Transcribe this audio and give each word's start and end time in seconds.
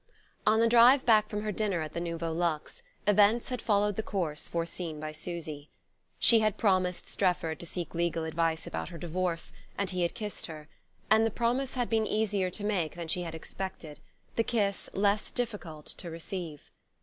ON 0.47 0.59
the 0.59 0.67
drive 0.67 1.05
back 1.05 1.29
from 1.29 1.43
her 1.43 1.51
dinner 1.51 1.83
at 1.83 1.93
the 1.93 1.99
Nouveau 2.01 2.31
Luxe, 2.31 2.81
events 3.05 3.49
had 3.49 3.61
followed 3.61 3.97
the 3.97 4.01
course 4.01 4.47
foreseen 4.47 4.99
by 4.99 5.11
Susy. 5.11 5.69
She 6.17 6.39
had 6.39 6.57
promised 6.57 7.05
Strefford 7.05 7.59
to 7.59 7.67
seek 7.67 7.93
legal 7.93 8.23
advice 8.23 8.65
about 8.65 8.89
her 8.89 8.97
divorce, 8.97 9.51
and 9.77 9.91
he 9.91 10.01
had 10.01 10.15
kissed 10.15 10.47
her; 10.47 10.67
and 11.11 11.23
the 11.23 11.29
promise 11.29 11.75
had 11.75 11.87
been 11.87 12.07
easier 12.07 12.49
to 12.49 12.63
make 12.63 12.95
than 12.95 13.09
she 13.09 13.21
had 13.21 13.35
expected, 13.35 13.99
the 14.37 14.43
kiss 14.43 14.89
less 14.93 15.29
difficult 15.29 15.85
to 15.85 16.09
receive. 16.09 16.71